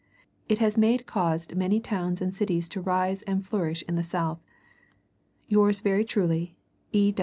It 0.49 0.57
has 0.57 0.79
made 0.79 1.05
caused 1.05 1.53
many 1.55 1.79
towns 1.79 2.21
and 2.21 2.33
cities 2.33 2.67
to 2.69 2.81
rise 2.81 3.21
and 3.21 3.45
flourish 3.45 3.83
in 3.87 3.93
the 3.93 4.01
South.... 4.01 4.39
"Yours 5.47 5.79
very 5.81 6.03
truly, 6.03 6.57
E. 6.91 7.13